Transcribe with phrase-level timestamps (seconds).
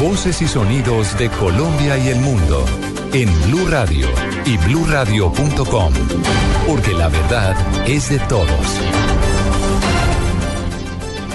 [0.00, 2.64] Voces y sonidos de Colombia y el mundo
[3.12, 4.08] en Blue Radio
[4.46, 5.92] y bluradio.com,
[6.66, 7.54] porque la verdad
[7.86, 8.48] es de todos.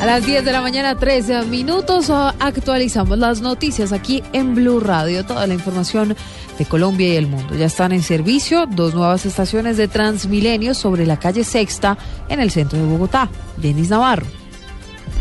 [0.00, 4.78] A las 10 de la mañana, 13 minutos, ah, actualizamos las noticias aquí en Blue
[4.78, 5.24] Radio.
[5.26, 6.14] Toda la información
[6.56, 7.56] de Colombia y el mundo.
[7.56, 11.98] Ya están en servicio dos nuevas estaciones de Transmilenio sobre la calle Sexta
[12.28, 13.28] en el centro de Bogotá.
[13.56, 14.41] Denis Navarro.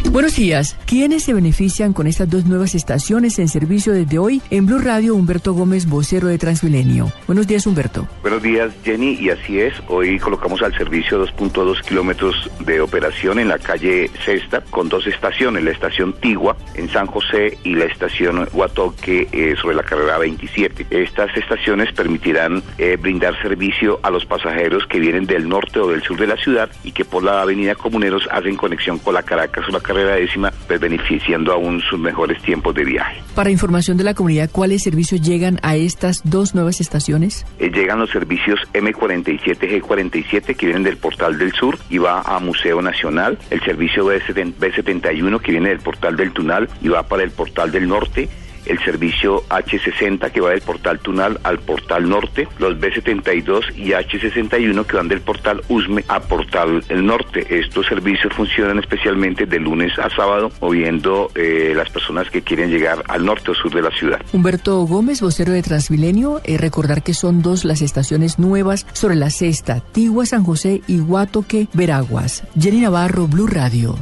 [0.10, 0.76] Buenos días.
[0.86, 4.42] ¿Quiénes se benefician con estas dos nuevas estaciones en servicio desde hoy?
[4.50, 7.12] En Blue Radio, Humberto Gómez, vocero de Transmilenio.
[7.28, 8.08] Buenos días, Humberto.
[8.22, 9.74] Buenos días, Jenny, y así es.
[9.88, 15.64] Hoy colocamos al servicio 2.2 kilómetros de operación en la calle Sexta con dos estaciones,
[15.64, 20.88] la estación Tigua en San José y la estación Huatoque eh, sobre la carrera 27.
[20.90, 26.04] Estas estaciones permitirán eh, brindar servicio a los pasajeros que vienen del norte o del
[26.04, 29.66] sur de la ciudad y que por la avenida Comuneros hacen conexión con la Caracas
[29.70, 33.22] o la carrera décima, pues beneficiando aún sus mejores tiempos de viaje.
[33.36, 37.46] Para información de la comunidad, ¿cuáles servicios llegan a estas dos nuevas estaciones?
[37.60, 42.40] Eh, llegan los servicios M47, G47 que vienen del Portal del Sur y va a
[42.40, 47.24] Museo Nacional, el servicio B70 B71 que viene del Portal del Tunal y va para
[47.24, 48.30] el Portal del Norte,
[48.66, 54.86] el servicio H60 que va del portal Tunal al portal norte, los B72 y H61
[54.86, 57.46] que van del portal Usme a portal el norte.
[57.50, 63.04] Estos servicios funcionan especialmente de lunes a sábado, moviendo eh, las personas que quieren llegar
[63.08, 64.22] al norte o sur de la ciudad.
[64.34, 69.30] Humberto Gómez, vocero de Transmilenio, eh, recordar que son dos las estaciones nuevas sobre la
[69.30, 72.44] sexta, Tigua, San José y Guatoque, Veraguas.
[72.60, 73.98] Jenny Navarro, Blue Radio.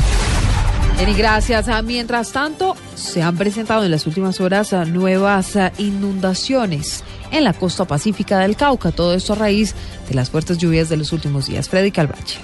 [1.00, 1.70] Jenny, gracias.
[1.70, 7.46] Ah, Mientras tanto, se han presentado en las últimas horas ah, nuevas ah, inundaciones en
[7.46, 8.92] la costa pacífica del Cauca.
[8.92, 9.76] Todo esto a raíz
[10.10, 11.70] de las fuertes lluvias de los últimos días.
[11.70, 12.40] Freddy Calvache.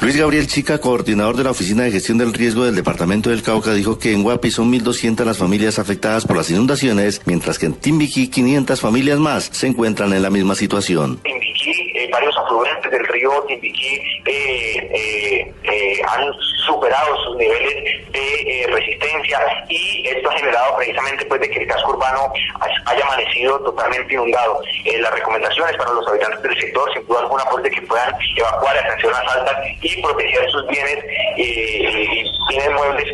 [0.00, 3.74] Luis Gabriel Chica, coordinador de la Oficina de Gestión del Riesgo del Departamento del Cauca,
[3.74, 7.74] dijo que en Guapi son 1.200 las familias afectadas por las inundaciones, mientras que en
[7.74, 11.20] Timbiquí 500 familias más se encuentran en la misma situación.
[11.24, 16.32] Timbiquí, eh, varios afluentes del río Timbiquí eh, eh, eh, han
[16.66, 19.38] superado sus niveles de eh, resistencia
[19.68, 24.12] y esto ha generado precisamente pues de que el casco urbano ha- haya amanecido totalmente
[24.14, 24.60] inundado.
[24.84, 28.12] Eh, las recomendaciones para los habitantes del sector, sin duda alguna, pues de que puedan
[28.36, 30.98] evacuar a zonas altas y proteger sus bienes
[31.36, 33.06] eh, y bienes muebles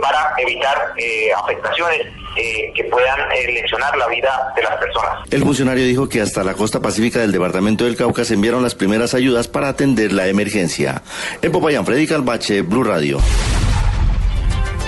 [0.00, 2.00] para evitar eh, afectaciones
[2.34, 5.28] que puedan lesionar la vida de las personas.
[5.30, 8.74] El funcionario dijo que hasta la costa pacífica del Departamento del Cauca se enviaron las
[8.74, 11.02] primeras ayudas para atender la emergencia.
[11.42, 13.18] En Popayán, Freddy Calvache, Blue Radio.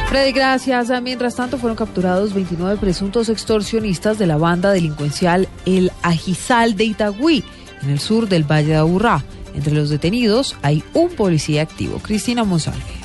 [0.08, 0.88] Freddy, gracias.
[0.90, 6.84] Ah, Mientras tanto, fueron capturados 29 presuntos extorsionistas de la banda delincuencial El Ajizal de
[6.84, 7.44] Itagüí,
[7.82, 9.22] en el sur del Valle de Aburrá.
[9.54, 13.03] Entre los detenidos hay un policía activo, Cristina Monsalve.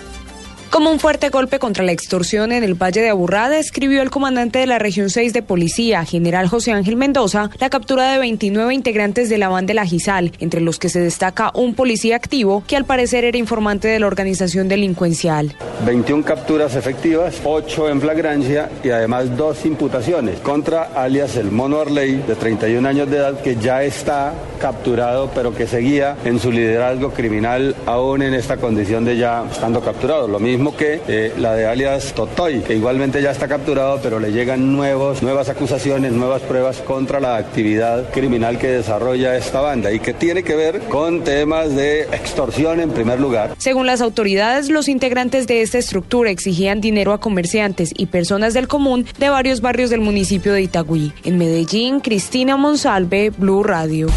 [0.70, 4.60] Como un fuerte golpe contra la extorsión en el Valle de Aburrá, describió el comandante
[4.60, 9.30] de la región 6 de policía, general José Ángel Mendoza, la captura de 29 integrantes
[9.30, 12.86] de la banda La Gizal, entre los que se destaca un policía activo que al
[12.86, 15.56] parecer era informante de la organización delincuencial.
[15.88, 22.24] 21 capturas efectivas, 8 en flagrancia y además dos imputaciones contra alias el Mono Arley,
[22.28, 27.10] de 31 años de edad, que ya está capturado, pero que seguía en su liderazgo
[27.10, 30.28] criminal aún en esta condición de ya estando capturado.
[30.28, 34.32] Lo mismo que eh, la de alias Totoy, que igualmente ya está capturado, pero le
[34.32, 40.00] llegan nuevos, nuevas acusaciones, nuevas pruebas contra la actividad criminal que desarrolla esta banda y
[40.00, 43.56] que tiene que ver con temas de extorsión en primer lugar.
[43.58, 48.68] Según las autoridades, los integrantes de esta estructura exigían dinero a comerciantes y personas del
[48.68, 51.14] común de varios barrios del municipio de Itagüí.
[51.24, 54.08] En Medellín, Cristina Monsalve, Blue Radio.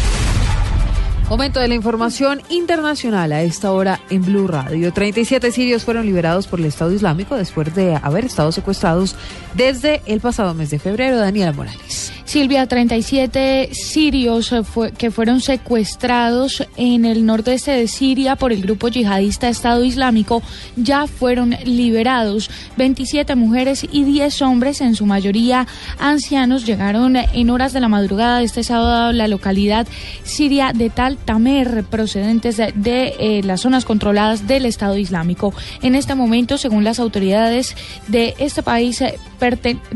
[1.33, 4.93] Momento de la información internacional a esta hora en Blue Radio.
[4.93, 9.15] 37 sirios fueron liberados por el Estado Islámico después de haber estado secuestrados
[9.55, 11.17] desde el pasado mes de febrero.
[11.17, 12.13] Daniela Morales.
[12.33, 14.63] Silvia, 37 sirios eh,
[14.97, 20.41] que fueron secuestrados en el nordeste de Siria por el grupo yihadista Estado Islámico
[20.75, 22.49] ya fueron liberados.
[22.75, 25.67] 27 mujeres y 10 hombres, en su mayoría
[25.99, 29.85] ancianos, llegaron en horas de la madrugada de este sábado a la localidad
[30.23, 35.53] siria de Tal Tamer, procedentes de, de, eh, las zonas controladas del Estado Islámico.
[35.83, 37.75] En este momento, según las autoridades
[38.07, 39.19] de este país, eh,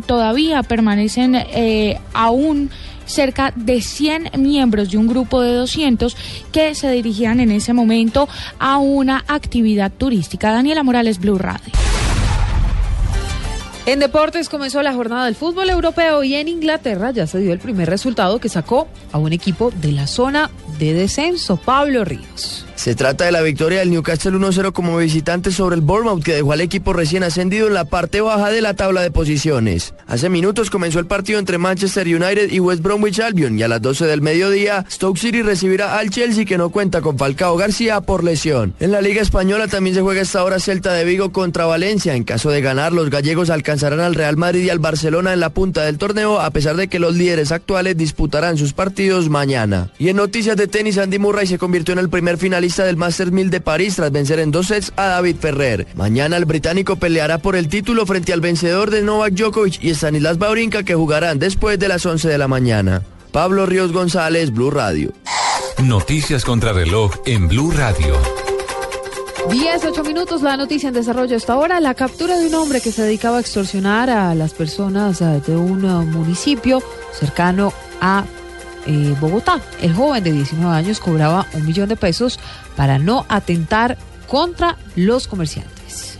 [0.06, 2.70] todavía permanecen eh, aún
[3.06, 6.16] cerca de 100 miembros de un grupo de 200
[6.52, 8.28] que se dirigían en ese momento
[8.60, 10.52] a una actividad turística.
[10.52, 11.74] Daniela Morales, Blue Radio.
[13.86, 17.60] En deportes comenzó la jornada del fútbol europeo y en Inglaterra ya se dio el
[17.60, 22.67] primer resultado que sacó a un equipo de la zona de descenso, Pablo Ríos.
[22.88, 26.54] Se trata de la victoria del Newcastle 1-0 como visitante sobre el Bournemouth que dejó
[26.54, 29.94] al equipo recién ascendido en la parte baja de la tabla de posiciones.
[30.08, 33.82] Hace minutos comenzó el partido entre Manchester United y West Bromwich Albion y a las
[33.82, 38.24] 12 del mediodía Stoke City recibirá al Chelsea que no cuenta con Falcao García por
[38.24, 38.74] lesión.
[38.80, 42.16] En la Liga Española también se juega esta hora Celta de Vigo contra Valencia.
[42.16, 45.50] En caso de ganar, los gallegos alcanzarán al Real Madrid y al Barcelona en la
[45.50, 49.92] punta del torneo a pesar de que los líderes actuales disputarán sus partidos mañana.
[50.00, 53.32] Y en noticias de tenis, Andy Murray se convirtió en el primer finalista del Masters
[53.32, 55.88] 1000 de París tras vencer en dos sets a David Ferrer.
[55.96, 60.38] Mañana el británico peleará por el título frente al vencedor de Novak Djokovic y Stanislas
[60.38, 63.04] Baurinka que jugarán después de las 11 de la mañana.
[63.32, 65.14] Pablo Ríos González, Blue Radio.
[65.84, 68.16] Noticias contra reloj en Blue Radio.
[69.50, 71.80] 10, 8 minutos, la noticia en desarrollo hasta ahora.
[71.80, 75.56] La captura de un hombre que se dedicaba a extorsionar a las personas eh, de
[75.56, 76.82] un eh, municipio
[77.14, 77.72] cercano
[78.02, 78.26] a
[78.88, 79.62] eh, Bogotá.
[79.82, 82.40] El joven de 19 años cobraba un millón de pesos
[82.76, 83.98] para no atentar
[84.28, 86.18] contra los comerciantes.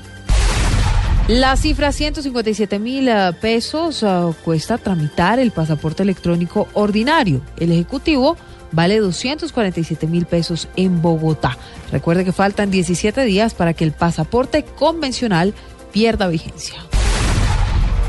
[1.28, 4.08] La cifra 157 mil eh, pesos eh,
[4.46, 7.42] cuesta tramitar el pasaporte electrónico ordinario.
[7.58, 8.38] El ejecutivo
[8.72, 11.58] vale 247 mil pesos en Bogotá.
[11.92, 15.54] Recuerde que faltan 17 días para que el pasaporte convencional
[15.92, 16.76] pierda vigencia.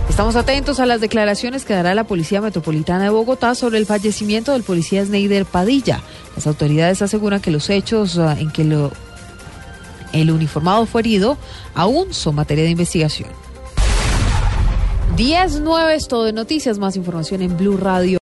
[0.09, 4.53] Estamos atentos a las declaraciones que dará la Policía Metropolitana de Bogotá sobre el fallecimiento
[4.53, 6.01] del policía Sneider Padilla.
[6.35, 8.63] Las autoridades aseguran que los hechos ah, en que
[10.13, 11.39] el uniformado fue herido
[11.75, 13.31] aún son materia de investigación.
[15.17, 18.17] 10, 9 es todo de noticias, más información en Blue Radio.